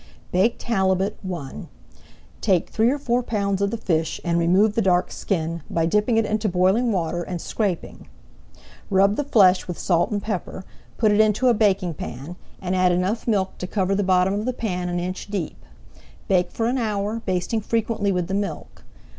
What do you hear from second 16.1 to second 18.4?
Bake for an hour, basting frequently with the